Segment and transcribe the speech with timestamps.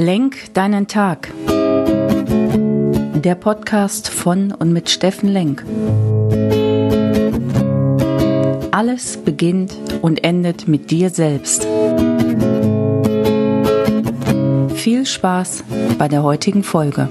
[0.00, 1.28] Lenk deinen Tag.
[1.48, 5.64] Der Podcast von und mit Steffen Lenk.
[8.70, 11.66] Alles beginnt und endet mit dir selbst.
[14.76, 15.64] Viel Spaß
[15.98, 17.08] bei der heutigen Folge.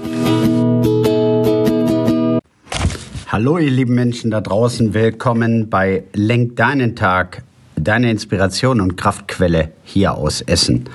[3.26, 7.42] Hallo ihr lieben Menschen da draußen, willkommen bei Lenk deinen Tag,
[7.76, 10.88] deine Inspiration und Kraftquelle hier aus Essen.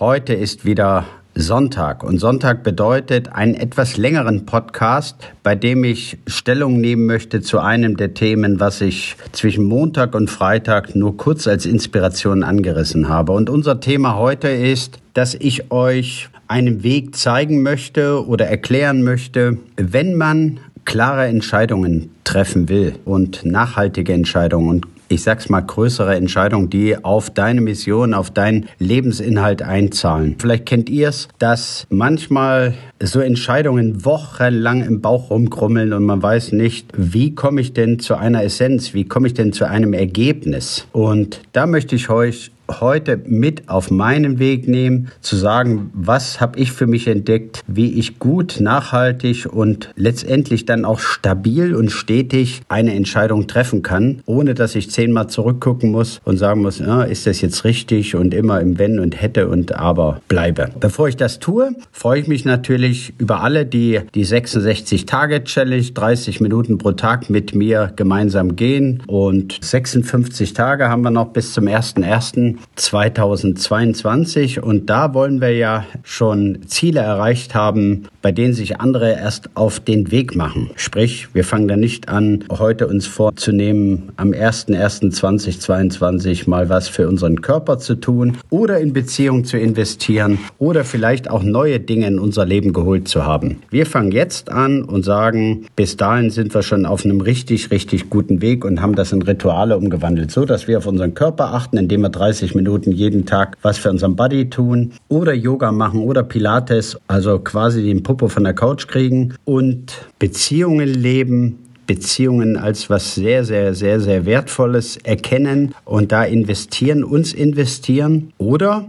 [0.00, 1.04] Heute ist wieder
[1.34, 7.58] Sonntag und Sonntag bedeutet einen etwas längeren Podcast, bei dem ich Stellung nehmen möchte zu
[7.58, 13.32] einem der Themen, was ich zwischen Montag und Freitag nur kurz als Inspiration angerissen habe.
[13.32, 19.58] Und unser Thema heute ist, dass ich euch einen Weg zeigen möchte oder erklären möchte,
[19.76, 26.70] wenn man klare Entscheidungen treffen will und nachhaltige Entscheidungen und ich sag's mal, größere Entscheidungen,
[26.70, 30.36] die auf deine Mission, auf deinen Lebensinhalt einzahlen.
[30.38, 36.92] Vielleicht kennt ihr's, dass manchmal so Entscheidungen wochenlang im Bauch rumkrummeln und man weiß nicht,
[36.96, 40.86] wie komme ich denn zu einer Essenz, wie komme ich denn zu einem Ergebnis.
[40.92, 46.58] Und da möchte ich euch heute mit auf meinen Weg nehmen, zu sagen, was habe
[46.58, 52.62] ich für mich entdeckt, wie ich gut, nachhaltig und letztendlich dann auch stabil und stetig
[52.68, 57.26] eine Entscheidung treffen kann, ohne dass ich zehnmal zurückgucken muss und sagen muss, ja, ist
[57.26, 60.70] das jetzt richtig und immer im Wenn und hätte und aber bleibe.
[60.78, 66.78] Bevor ich das tue, freue ich mich natürlich über alle, die die 66-Tage-Challenge, 30 Minuten
[66.78, 72.56] pro Tag mit mir gemeinsam gehen und 56 Tage haben wir noch bis zum 1.1.
[72.76, 79.50] 2022 und da wollen wir ja schon Ziele erreicht haben, bei denen sich andere erst
[79.54, 80.70] auf den Weg machen.
[80.76, 87.40] Sprich, wir fangen da nicht an, heute uns vorzunehmen, am 01.01.2022 mal was für unseren
[87.40, 92.44] Körper zu tun oder in Beziehung zu investieren oder vielleicht auch neue Dinge in unser
[92.44, 93.62] Leben geholt zu haben.
[93.70, 98.10] Wir fangen jetzt an und sagen, bis dahin sind wir schon auf einem richtig, richtig
[98.10, 101.76] guten Weg und haben das in Rituale umgewandelt, so dass wir auf unseren Körper achten,
[101.76, 106.22] indem wir 30 Minuten jeden Tag was für unseren Body tun oder Yoga machen oder
[106.22, 113.16] Pilates, also quasi den Popo von der Couch kriegen und Beziehungen leben, Beziehungen als was
[113.16, 118.86] sehr, sehr, sehr, sehr Wertvolles erkennen und da investieren, uns investieren oder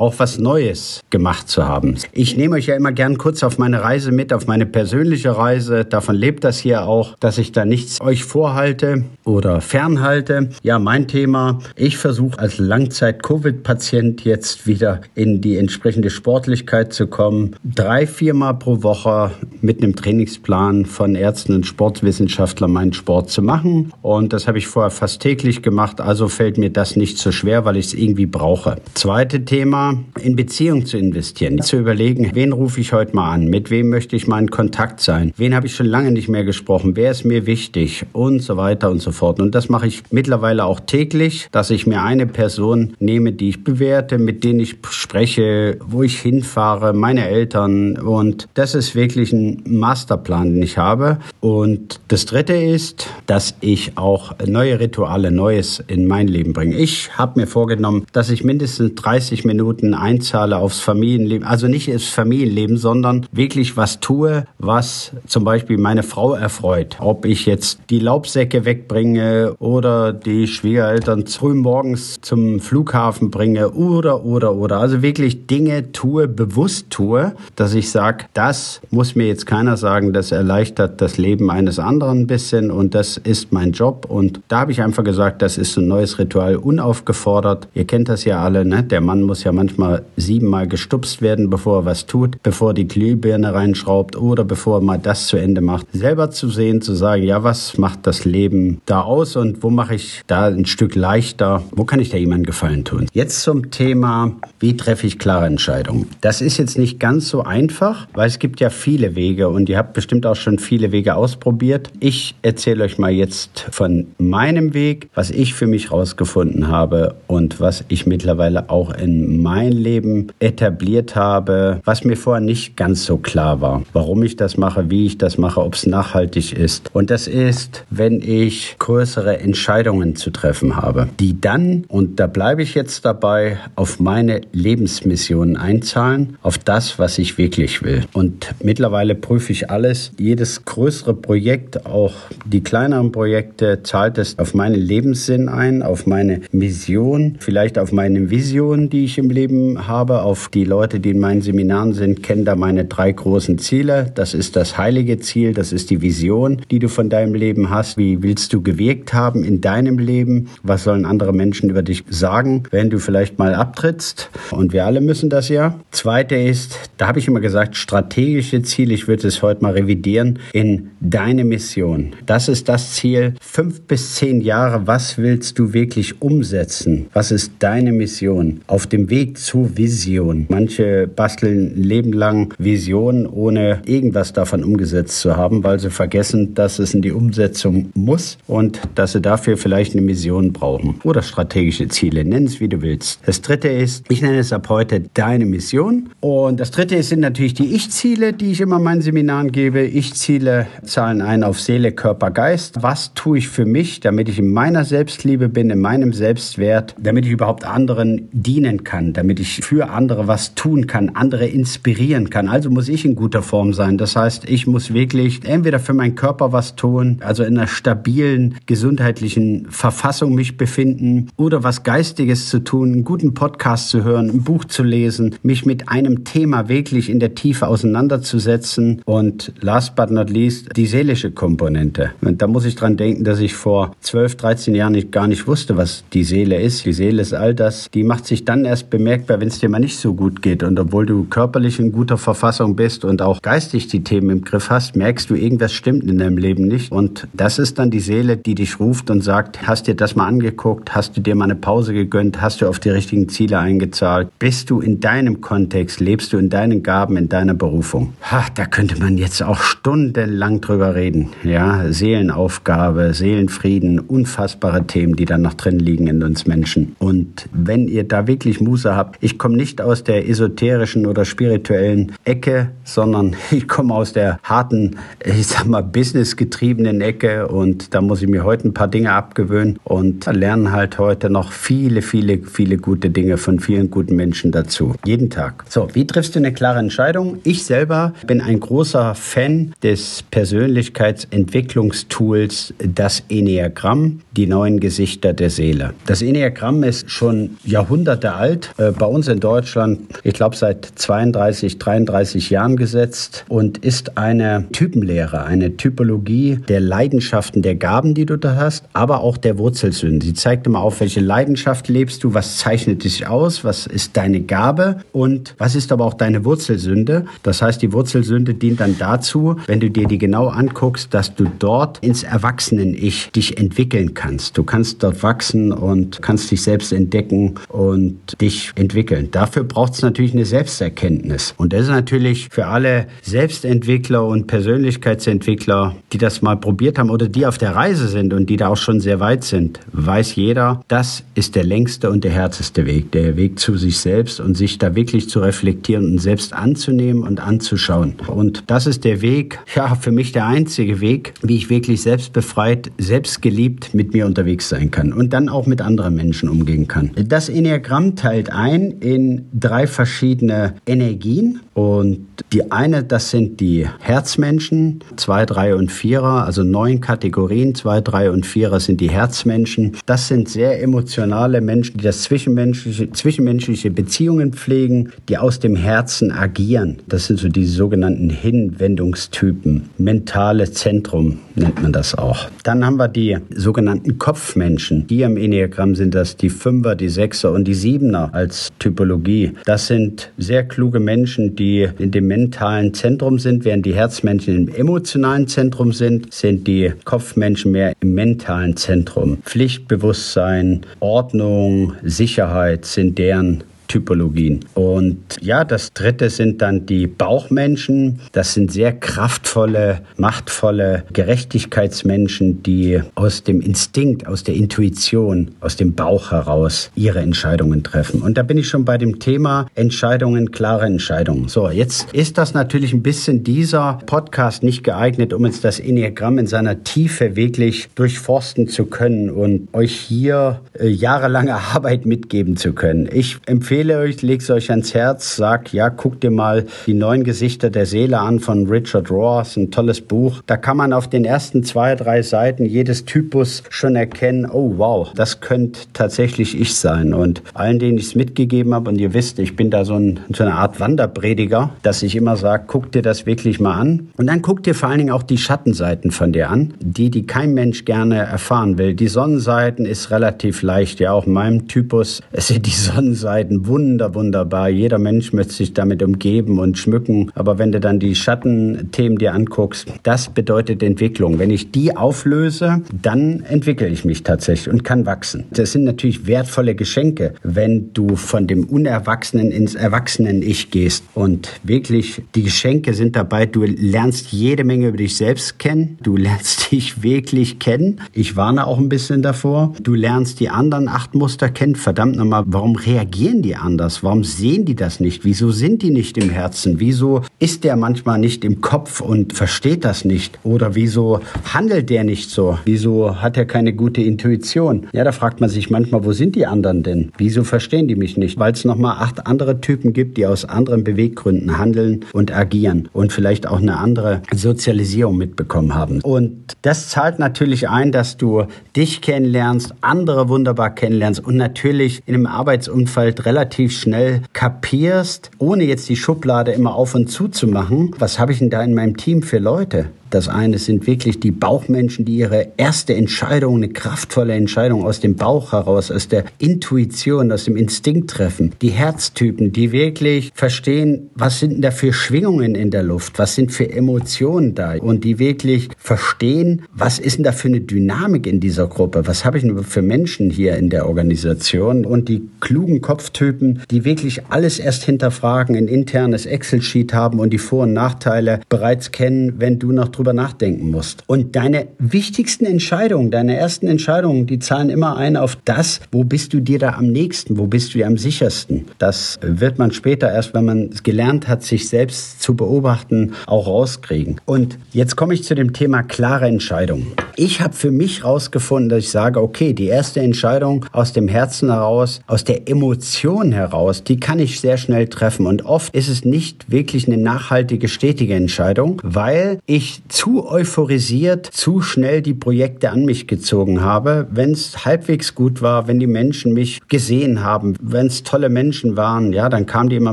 [0.00, 1.96] auch was Neues gemacht zu haben.
[2.12, 5.84] Ich nehme euch ja immer gern kurz auf meine Reise mit, auf meine persönliche Reise.
[5.84, 10.50] Davon lebt das hier auch, dass ich da nichts euch vorhalte oder fernhalte.
[10.62, 11.58] Ja, mein Thema.
[11.76, 17.56] Ich versuche als Langzeit-Covid-Patient jetzt wieder in die entsprechende Sportlichkeit zu kommen.
[17.62, 23.92] Drei, viermal pro Woche mit einem Trainingsplan von Ärzten und Sportwissenschaftlern meinen Sport zu machen.
[24.00, 26.00] Und das habe ich vorher fast täglich gemacht.
[26.00, 28.76] Also fällt mir das nicht so schwer, weil ich es irgendwie brauche.
[28.94, 29.89] Zweite Thema
[30.20, 34.16] in Beziehung zu investieren, zu überlegen, wen rufe ich heute mal an, mit wem möchte
[34.16, 37.24] ich mal in Kontakt sein, wen habe ich schon lange nicht mehr gesprochen, wer ist
[37.24, 39.40] mir wichtig und so weiter und so fort.
[39.40, 43.64] Und das mache ich mittlerweile auch täglich, dass ich mir eine Person nehme, die ich
[43.64, 49.62] bewerte, mit denen ich spreche, wo ich hinfahre, meine Eltern und das ist wirklich ein
[49.66, 51.18] Masterplan, den ich habe.
[51.40, 56.76] Und das Dritte ist, dass ich auch neue Rituale, Neues in mein Leben bringe.
[56.76, 61.92] Ich habe mir vorgenommen, dass ich mindestens 30 Minuten Minuten einzahle aufs Familienleben, also nicht
[61.94, 66.96] aufs Familienleben, sondern wirklich was tue, was zum Beispiel meine Frau erfreut.
[67.00, 74.24] Ob ich jetzt die Laubsäcke wegbringe oder die Schwiegereltern früh morgens zum Flughafen bringe oder,
[74.24, 74.78] oder, oder.
[74.78, 80.12] Also wirklich Dinge tue, bewusst tue, dass ich sage, das muss mir jetzt keiner sagen,
[80.12, 84.06] das erleichtert das Leben eines anderen ein bisschen und das ist mein Job.
[84.08, 87.68] Und da habe ich einfach gesagt, das ist ein neues Ritual, unaufgefordert.
[87.74, 88.82] Ihr kennt das ja alle, ne?
[88.82, 92.88] Der Mann muss ja manchmal manchmal siebenmal gestupst werden, bevor er was tut, bevor die
[92.88, 95.86] Glühbirne reinschraubt oder bevor er mal das zu Ende macht.
[95.92, 99.94] Selber zu sehen, zu sagen, ja, was macht das Leben da aus und wo mache
[99.94, 103.06] ich da ein Stück leichter, wo kann ich da jemandem Gefallen tun.
[103.12, 106.08] Jetzt zum Thema, wie treffe ich klare Entscheidungen.
[106.20, 109.78] Das ist jetzt nicht ganz so einfach, weil es gibt ja viele Wege und ihr
[109.78, 111.90] habt bestimmt auch schon viele Wege ausprobiert.
[112.00, 117.60] Ich erzähle euch mal jetzt von meinem Weg, was ich für mich rausgefunden habe und
[117.60, 123.04] was ich mittlerweile auch in meinem mein Leben etabliert habe, was mir vorher nicht ganz
[123.04, 123.82] so klar war.
[123.92, 126.90] Warum ich das mache, wie ich das mache, ob es nachhaltig ist.
[126.92, 132.62] Und das ist, wenn ich größere Entscheidungen zu treffen habe, die dann, und da bleibe
[132.62, 138.04] ich jetzt dabei, auf meine Lebens Lebensmission einzahlen, auf das, was ich wirklich will.
[138.12, 140.12] Und mittlerweile prüfe ich alles.
[140.18, 142.14] Jedes größere Projekt, auch
[142.44, 148.30] die kleineren Projekte, zahlt es auf meinen Lebenssinn ein, auf meine Mission, vielleicht auf meine
[148.30, 152.44] Vision, die ich im Leben habe, auf die Leute, die in meinen Seminaren sind, kennen
[152.44, 154.10] da meine drei großen Ziele.
[154.14, 157.96] Das ist das heilige Ziel, das ist die Vision, die du von deinem Leben hast.
[157.96, 160.48] Wie willst du gewirkt haben in deinem Leben?
[160.62, 164.30] Was sollen andere Menschen über dich sagen, wenn du vielleicht mal abtrittst?
[164.50, 165.78] Und wir alle müssen das ja.
[165.90, 168.94] Zweite ist, da habe ich immer gesagt, strategische Ziele.
[168.94, 172.12] Ich würde es heute mal revidieren in deine Mission.
[172.26, 173.34] Das ist das Ziel.
[173.40, 174.86] Fünf bis zehn Jahre.
[174.86, 177.06] Was willst du wirklich umsetzen?
[177.12, 178.60] Was ist deine Mission?
[178.66, 180.46] Auf dem Weg zur Vision.
[180.48, 186.54] Manche basteln ein Leben lang Visionen, ohne irgendwas davon umgesetzt zu haben, weil sie vergessen,
[186.54, 191.22] dass es in die Umsetzung muss und dass sie dafür vielleicht eine Mission brauchen oder
[191.22, 192.24] strategische Ziele.
[192.24, 193.20] Nenn es, wie du willst.
[193.26, 196.10] Das dritte ist, ich nenne es ab heute deine Mission.
[196.20, 199.82] Und das dritte sind natürlich die Ich-Ziele, die ich immer meinen Seminaren gebe.
[199.82, 202.82] Ich-Ziele zahlen ein auf Seele, Körper, Geist.
[202.82, 207.26] Was tue ich für mich, damit ich in meiner Selbstliebe bin, in meinem Selbstwert, damit
[207.26, 212.48] ich überhaupt anderen dienen kann, damit ich für andere was tun kann, andere inspirieren kann.
[212.48, 213.98] Also muss ich in guter Form sein.
[213.98, 218.54] Das heißt, ich muss wirklich entweder für meinen Körper was tun, also in einer stabilen
[218.64, 224.42] gesundheitlichen Verfassung mich befinden oder was Geistiges zu tun, einen guten Podcast zu hören, ein
[224.42, 230.10] Buch zu lesen, mich mit einem Thema wirklich in der Tiefe auseinanderzusetzen und last but
[230.10, 232.12] not least die seelische Komponente.
[232.22, 235.46] Und da muss ich dran denken, dass ich vor 12, 13 Jahren nicht, gar nicht
[235.46, 236.86] wusste, was die Seele ist.
[236.86, 239.80] Die Seele ist all das, die macht sich dann erst bemerkbar, wenn es dir mal
[239.80, 240.62] nicht so gut geht.
[240.62, 244.70] Und obwohl du körperlich in guter Verfassung bist und auch geistig die Themen im Griff
[244.70, 246.92] hast, merkst du, irgendwas stimmt in deinem Leben nicht.
[246.92, 250.26] Und das ist dann die Seele, die dich ruft und sagt, hast dir das mal
[250.26, 254.28] angeguckt, hast du dir mal eine Pause gegönnt, hast du auf die richtigen Ziele eingezahlt,
[254.38, 258.12] bist du in deinem Kontext, lebst du in deinen Gaben, in deiner Berufung.
[258.30, 261.30] Ha, da könnte man jetzt auch stundenlang drüber reden.
[261.42, 266.94] Ja, Seelenaufgabe, Seelenfrieden, unfassbare Themen, die da noch drin liegen in uns Menschen.
[266.98, 272.12] Und wenn ihr da wirklich Muße habt, ich komme nicht aus der esoterischen oder spirituellen
[272.24, 278.22] Ecke, sondern ich komme aus der harten, ich sag mal, businessgetriebenen Ecke und da muss
[278.22, 282.76] ich mir heute ein paar Dinge abgewöhnen und lernen halt heute noch viele, viele, viele
[282.76, 284.94] gute Dinge von vielen guten Menschen dazu.
[285.04, 285.64] Jeden Tag.
[285.68, 287.38] So, wie triffst du eine klare Entscheidung?
[287.44, 295.94] Ich selber bin ein großer Fan des Persönlichkeitsentwicklungstools, das Enneagramm, die neuen Gesichter der Seele.
[296.06, 301.78] Das Enneagramm ist schon Jahrhunderte alt, äh, bei uns in Deutschland, ich glaube seit 32,
[301.78, 308.36] 33 Jahren gesetzt und ist eine Typenlehre, eine Typologie der Leidenschaften, der Gaben, die du
[308.36, 310.20] da hast, aber auch der Wurzelsünden.
[310.20, 314.40] Sie zeigt immer auf, welche Leidenschaft lebst du, was zeichnet dich aus, was ist deine
[314.40, 317.26] Gabe und was ist aber auch deine Wurzelsünde.
[317.42, 321.50] Das heißt, die Wurzelsünde dient dann dazu, wenn du dir die genau anguckst, dass du
[321.58, 324.58] dort ins Erwachsenen-Ich dich entwickeln kannst.
[324.58, 329.28] Du kannst dort wachsen und kannst dich selbst entdecken und dich entwickeln.
[329.30, 331.54] Dafür braucht es natürlich eine Selbsterkenntnis.
[331.56, 337.28] Und das ist natürlich für alle Selbstentwickler und Persönlichkeitsentwickler, die das mal probiert haben oder
[337.28, 340.82] die auf der Reise sind und die da auch schon sehr weit sind, weiß jeder,
[340.88, 343.12] das ist der längste und der härteste Weg.
[343.12, 347.40] Der Weg zu sich selbst und sich da wirklich zu reflektieren und selbst anzunehmen und
[347.40, 348.14] anzuschauen.
[348.26, 352.90] Und das ist der Weg, ja, für mich der einzige Weg, wie ich wirklich selbstbefreit,
[352.98, 357.10] selbstgeliebt mit mir unterwegs sein kann und dann auch mit anderen Menschen umgehen kann.
[357.14, 365.00] Das Enneagramm teilt ein in drei verschiedene Energien und die eine, das sind die Herzmenschen,
[365.16, 369.96] zwei, drei und vierer, also neun Kategorien, zwei, drei und vierer sind die Herzmenschen.
[370.06, 376.32] Das sind sehr emotionale Menschen, die das zwischenmenschliche, zwischenmenschliche Beziehungen pflegen, die aus dem Herzen
[376.32, 376.98] agieren.
[377.08, 379.90] Das sind so die sogenannten Hinwendungstypen.
[379.98, 382.48] Mentale Zentrum nennt man das auch.
[382.62, 385.06] Dann haben wir die sogenannten Kopfmenschen.
[385.06, 389.52] Die im Enneagramm sind das die Fünfer, die Sechser und die Siebener als Typologie.
[389.64, 394.74] Das sind sehr kluge Menschen, die in dem mentalen Zentrum sind, während die Herzmenschen im
[394.74, 399.38] emotionalen Zentrum sind, sind die Kopfmenschen mehr im mentalen Zentrum.
[399.44, 404.60] Pflichtbewusstsein, Ordnung, Sicherheit sind deren Typologien.
[404.74, 408.20] Und ja, das dritte sind dann die Bauchmenschen.
[408.32, 415.94] Das sind sehr kraftvolle, machtvolle Gerechtigkeitsmenschen, die aus dem Instinkt, aus der Intuition, aus dem
[415.94, 418.22] Bauch heraus ihre Entscheidungen treffen.
[418.22, 421.48] Und da bin ich schon bei dem Thema Entscheidungen, klare Entscheidungen.
[421.48, 426.38] So, jetzt ist das natürlich ein bisschen dieser Podcast nicht geeignet, um jetzt das Enneagramm
[426.38, 432.72] in seiner Tiefe wirklich durchforsten zu können und euch hier äh, jahrelange Arbeit mitgeben zu
[432.72, 433.08] können.
[433.12, 436.92] Ich empfehle empfehle euch, legt es euch ans Herz, sag, ja, guckt dir mal die
[436.92, 440.42] neuen Gesichter der Seele an von Richard Ross, ein tolles Buch.
[440.46, 445.10] Da kann man auf den ersten zwei, drei Seiten jedes Typus schon erkennen, oh wow,
[445.14, 447.14] das könnte tatsächlich ich sein.
[447.14, 450.20] Und allen, denen ich es mitgegeben habe, und ihr wisst, ich bin da so, ein,
[450.30, 454.10] so eine Art Wanderprediger, dass ich immer sage, guck dir das wirklich mal an.
[454.18, 457.24] Und dann guck dir vor allen Dingen auch die Schattenseiten von dir an, die, die
[457.24, 458.92] kein Mensch gerne erfahren will.
[458.92, 464.68] Die Sonnenseiten ist relativ leicht, ja, auch in meinem Typus sind die Sonnenseiten wunder, wunderbar.
[464.68, 467.30] Jeder Mensch möchte sich damit umgeben und schmücken.
[467.34, 471.38] Aber wenn du dann die Schattenthemen dir anguckst, das bedeutet Entwicklung.
[471.38, 475.44] Wenn ich die auflöse, dann entwickle ich mich tatsächlich und kann wachsen.
[475.50, 481.04] Das sind natürlich wertvolle Geschenke, wenn du von dem Unerwachsenen ins Erwachsenen-Ich gehst.
[481.14, 485.96] Und wirklich, die Geschenke sind dabei, du lernst jede Menge über dich selbst kennen.
[486.02, 488.00] Du lernst dich wirklich kennen.
[488.12, 489.74] Ich warne auch ein bisschen davor.
[489.80, 491.76] Du lernst die anderen acht Muster kennen.
[491.76, 494.02] Verdammt nochmal, warum reagieren die anders?
[494.02, 495.24] Warum sehen die das nicht?
[495.24, 496.80] Wieso sind die nicht im Herzen?
[496.80, 500.38] Wieso ist der manchmal nicht im Kopf und versteht das nicht?
[500.42, 501.20] Oder wieso
[501.52, 502.58] handelt der nicht so?
[502.64, 504.86] Wieso hat er keine gute Intuition?
[504.92, 507.12] Ja, da fragt man sich manchmal, wo sind die anderen denn?
[507.18, 508.38] Wieso verstehen die mich nicht?
[508.38, 513.12] Weil es nochmal acht andere Typen gibt, die aus anderen Beweggründen handeln und agieren und
[513.12, 516.00] vielleicht auch eine andere Sozialisierung mitbekommen haben.
[516.00, 518.44] Und das zahlt natürlich ein, dass du
[518.76, 525.88] dich kennenlernst, andere wunderbar kennenlernst und natürlich in einem Arbeitsumfeld relativ schnell kapierst, ohne jetzt
[525.88, 528.96] die Schublade immer auf und zu zu machen, was habe ich denn da in meinem
[528.96, 529.90] Team für Leute?
[530.10, 535.14] Das eine sind wirklich die Bauchmenschen, die ihre erste Entscheidung, eine kraftvolle Entscheidung aus dem
[535.14, 538.52] Bauch heraus, aus der Intuition, aus dem Instinkt treffen.
[538.60, 543.36] Die Herztypen, die wirklich verstehen, was sind denn da für Schwingungen in der Luft, was
[543.36, 548.26] sind für Emotionen da und die wirklich verstehen, was ist denn da für eine Dynamik
[548.26, 552.28] in dieser Gruppe, was habe ich denn für Menschen hier in der Organisation und die
[552.40, 557.74] klugen Kopftypen, die wirklich alles erst hinterfragen, ein internes Excel-Sheet haben und die Vor- und
[557.74, 561.04] Nachteile bereits kennen, wenn du noch drüber nachdenken musst.
[561.06, 566.32] Und deine wichtigsten Entscheidungen, deine ersten Entscheidungen, die zahlen immer ein auf das, wo bist
[566.32, 568.64] du dir da am nächsten, wo bist du dir am sichersten.
[568.78, 573.46] Das wird man später erst, wenn man es gelernt hat, sich selbst zu beobachten, auch
[573.46, 574.20] rauskriegen.
[574.24, 576.86] Und jetzt komme ich zu dem Thema klare Entscheidungen.
[577.16, 581.50] Ich habe für mich herausgefunden, dass ich sage, okay, die erste Entscheidung aus dem Herzen
[581.50, 585.26] heraus, aus der Emotion heraus, die kann ich sehr schnell treffen.
[585.26, 591.60] Und oft ist es nicht wirklich eine nachhaltige, stetige Entscheidung, weil ich zu euphorisiert, zu
[591.60, 594.06] schnell die Projekte an mich gezogen habe.
[594.10, 598.76] Wenn es halbwegs gut war, wenn die Menschen mich gesehen haben, wenn es tolle Menschen
[598.76, 599.92] waren, ja, dann kamen die immer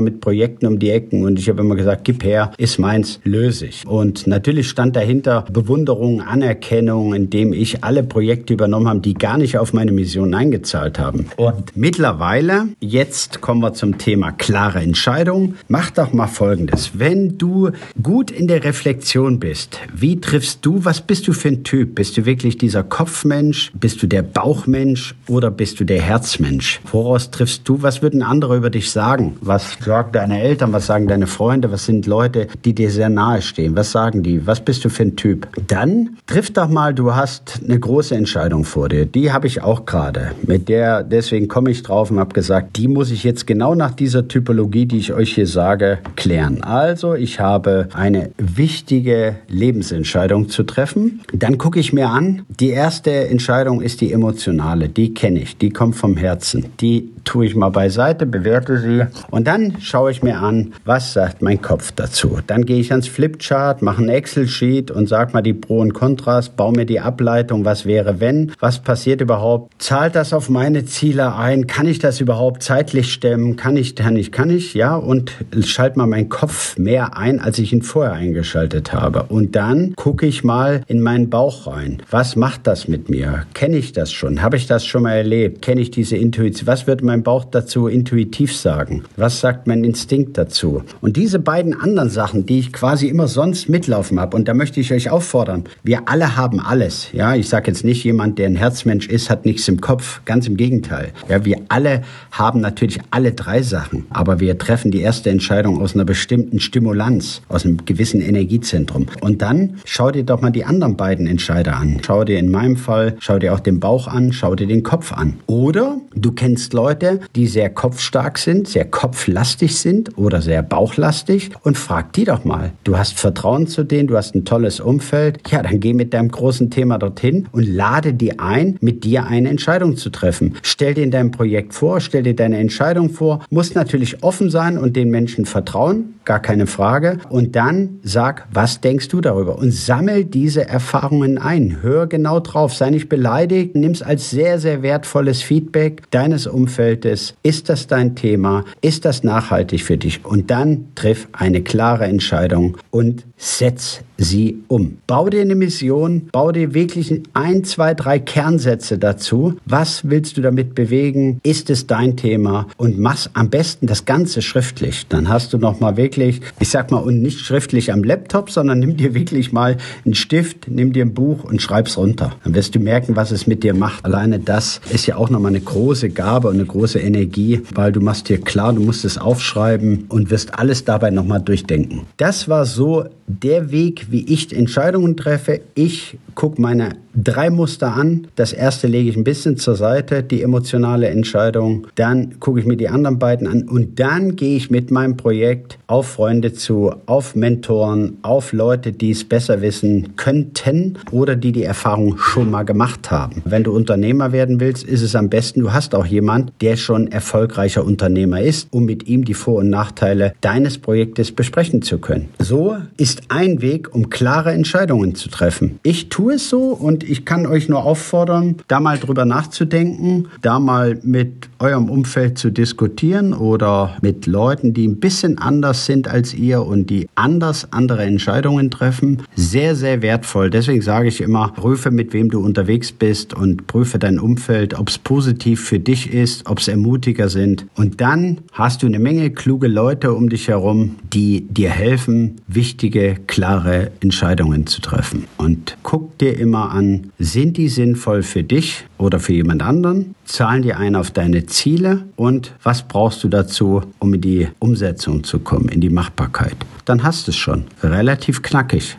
[0.00, 3.66] mit Projekten um die Ecken und ich habe immer gesagt, gib her, ist meins, löse
[3.66, 3.86] ich.
[3.86, 9.58] Und natürlich stand dahinter Bewunderung, Anerkennung, indem ich alle Projekte übernommen habe, die gar nicht
[9.58, 11.26] auf meine Mission eingezahlt haben.
[11.36, 15.54] Und mittlerweile, jetzt kommen wir zum Thema klare Entscheidung.
[15.68, 16.92] Mach doch mal Folgendes.
[16.94, 17.70] Wenn du
[18.02, 21.94] gut in der Reflexion bist, wie triffst du, was bist du für ein Typ?
[21.94, 23.72] Bist du wirklich dieser Kopfmensch?
[23.74, 26.80] Bist du der Bauchmensch oder bist du der Herzmensch?
[26.90, 29.36] Woraus triffst du, was würden andere über dich sagen?
[29.40, 30.72] Was sagen deine Eltern?
[30.72, 31.72] Was sagen deine Freunde?
[31.72, 33.76] Was sind Leute, die dir sehr nahe stehen?
[33.76, 34.46] Was sagen die?
[34.46, 35.48] Was bist du für ein Typ?
[35.66, 39.06] Dann triff doch mal, du hast eine große Entscheidung vor dir.
[39.06, 40.32] Die habe ich auch gerade.
[40.46, 43.92] Mit der, deswegen komme ich drauf und habe gesagt, die muss ich jetzt genau nach
[43.92, 46.62] dieser Typologie, die ich euch hier sage, klären.
[46.62, 51.20] Also, ich habe eine wichtige Lebens Lebensentscheidung zu treffen.
[51.32, 55.70] Dann gucke ich mir an, die erste Entscheidung ist die emotionale, die kenne ich, die
[55.70, 56.66] kommt vom Herzen.
[56.80, 61.42] Die tue ich mal beiseite, bewerte sie und dann schaue ich mir an, was sagt
[61.42, 62.38] mein Kopf dazu.
[62.46, 66.48] Dann gehe ich ans Flipchart, mache ein Excel-Sheet und sage mal die Pro und Kontras,
[66.48, 71.34] baue mir die Ableitung, was wäre wenn, was passiert überhaupt, zahlt das auf meine Ziele
[71.34, 75.32] ein, kann ich das überhaupt zeitlich stemmen, kann ich, kann ich, kann ich, ja und
[75.60, 79.24] schalte mal meinen Kopf mehr ein, als ich ihn vorher eingeschaltet habe.
[79.24, 82.02] Und dann gucke ich mal in meinen Bauch rein.
[82.10, 83.44] Was macht das mit mir?
[83.52, 84.40] Kenne ich das schon?
[84.40, 85.60] Habe ich das schon mal erlebt?
[85.60, 86.66] Kenne ich diese Intuition?
[86.66, 89.04] Was wird mein Bauch dazu intuitiv sagen?
[89.16, 90.82] Was sagt mein Instinkt dazu?
[91.00, 94.80] Und diese beiden anderen Sachen, die ich quasi immer sonst mitlaufen habe, und da möchte
[94.80, 97.08] ich euch auffordern, wir alle haben alles.
[97.12, 100.20] Ja, ich sage jetzt nicht, jemand, der ein Herzmensch ist, hat nichts im Kopf.
[100.24, 101.12] Ganz im Gegenteil.
[101.28, 105.94] Ja, wir alle haben natürlich alle drei Sachen, aber wir treffen die erste Entscheidung aus
[105.94, 109.06] einer bestimmten Stimulanz, aus einem gewissen Energiezentrum.
[109.20, 112.00] Und dann schau dir doch mal die anderen beiden Entscheider an.
[112.04, 115.12] Schau dir in meinem Fall, schau dir auch den Bauch an, schau dir den Kopf
[115.12, 115.34] an.
[115.46, 121.50] Oder du kennst Leute, Leute, die sehr kopfstark sind, sehr kopflastig sind oder sehr bauchlastig
[121.62, 122.72] und frag die doch mal.
[122.84, 125.40] Du hast Vertrauen zu denen, du hast ein tolles Umfeld.
[125.50, 129.48] Ja, dann geh mit deinem großen Thema dorthin und lade die ein, mit dir eine
[129.48, 130.54] Entscheidung zu treffen.
[130.62, 134.78] Stell dir in deinem Projekt vor, stell dir deine Entscheidung vor, musst natürlich offen sein
[134.78, 137.18] und den Menschen vertrauen, gar keine Frage.
[137.30, 139.58] Und dann sag, was denkst du darüber?
[139.58, 141.78] Und sammel diese Erfahrungen ein.
[141.82, 146.46] Hör genau drauf, sei nicht beleidigt, nimm es als sehr, sehr wertvolles Feedback deines
[146.88, 147.34] Umfeldes.
[147.42, 148.64] Ist das dein Thema?
[148.80, 150.24] Ist das nachhaltig für dich?
[150.24, 154.98] Und dann triff eine klare Entscheidung und setz sie um.
[155.06, 159.54] Bau dir eine Mission, bau dir wirklich ein, zwei, drei Kernsätze dazu.
[159.64, 161.40] Was willst du damit bewegen?
[161.44, 162.66] Ist es dein Thema?
[162.76, 165.06] Und mach am besten das Ganze schriftlich.
[165.08, 168.80] Dann hast du noch mal wirklich, ich sag mal, und nicht schriftlich am Laptop, sondern
[168.80, 172.32] nimm dir wirklich mal einen Stift, nimm dir ein Buch und schreib's runter.
[172.42, 174.04] Dann wirst du merken, was es mit dir macht.
[174.04, 177.92] Alleine das ist ja auch noch mal eine große Gabe und eine große Energie, weil
[177.92, 182.02] du machst dir klar, du musst es aufschreiben und wirst alles dabei noch mal durchdenken.
[182.16, 185.60] Das war so der Weg, wie ich Entscheidungen treffe.
[185.74, 188.28] Ich gucke meine drei Muster an.
[188.36, 191.86] Das erste lege ich ein bisschen zur Seite, die emotionale Entscheidung.
[191.94, 195.78] Dann gucke ich mir die anderen beiden an und dann gehe ich mit meinem Projekt
[195.86, 201.64] auf Freunde zu, auf Mentoren, auf Leute, die es besser wissen könnten oder die die
[201.64, 203.42] Erfahrung schon mal gemacht haben.
[203.44, 207.08] Wenn du Unternehmer werden willst, ist es am besten, du hast auch jemand, der schon
[207.08, 212.28] erfolgreicher Unternehmer ist, um mit ihm die Vor- und Nachteile deines Projektes besprechen zu können.
[212.38, 215.80] So ist ein Weg, um klare Entscheidungen zu treffen.
[215.82, 220.58] Ich tue es so und ich kann euch nur auffordern, da mal drüber nachzudenken, da
[220.58, 226.34] mal mit eurem Umfeld zu diskutieren oder mit Leuten, die ein bisschen anders sind als
[226.34, 229.22] ihr und die anders andere Entscheidungen treffen.
[229.34, 230.50] Sehr, sehr wertvoll.
[230.50, 234.88] Deswegen sage ich immer, prüfe, mit wem du unterwegs bist und prüfe dein Umfeld, ob
[234.88, 237.66] es positiv für dich ist, ob es Ermutiger sind.
[237.76, 243.16] Und dann hast du eine Menge kluge Leute um dich herum, die dir helfen, wichtige,
[243.26, 245.24] klare Entscheidungen zu treffen.
[245.36, 250.14] Und guck dir immer an, sind die sinnvoll für dich oder für jemand anderen?
[250.24, 255.24] Zahlen die ein auf deine Ziele und was brauchst du dazu, um in die Umsetzung
[255.24, 256.56] zu kommen, in die Machbarkeit?
[256.84, 257.64] Dann hast du es schon.
[257.82, 258.96] Relativ knackig.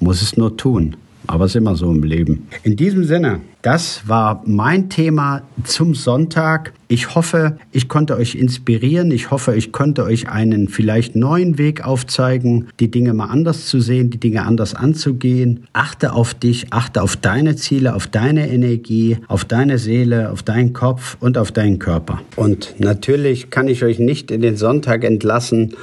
[0.00, 0.96] Muss es nur tun.
[1.32, 2.46] Aber es ist immer so im Leben.
[2.62, 6.74] In diesem Sinne, das war mein Thema zum Sonntag.
[6.88, 9.10] Ich hoffe, ich konnte euch inspirieren.
[9.10, 13.80] Ich hoffe, ich konnte euch einen vielleicht neuen Weg aufzeigen, die Dinge mal anders zu
[13.80, 15.64] sehen, die Dinge anders anzugehen.
[15.72, 20.74] Achte auf dich, achte auf deine Ziele, auf deine Energie, auf deine Seele, auf deinen
[20.74, 22.20] Kopf und auf deinen Körper.
[22.36, 25.76] Und natürlich kann ich euch nicht in den Sonntag entlassen,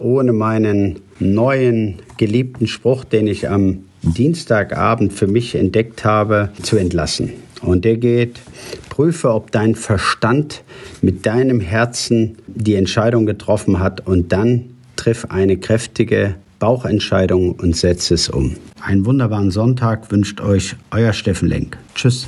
[0.00, 7.32] ohne meinen neuen geliebten Spruch, den ich am Dienstagabend für mich entdeckt habe, zu entlassen.
[7.62, 8.40] Und der geht,
[8.90, 10.62] prüfe, ob dein Verstand
[11.02, 14.64] mit deinem Herzen die Entscheidung getroffen hat und dann
[14.96, 18.56] triff eine kräftige Bauchentscheidung und setze es um.
[18.80, 21.76] Einen wunderbaren Sonntag wünscht euch euer Steffen Lenk.
[21.94, 22.26] Tschüss.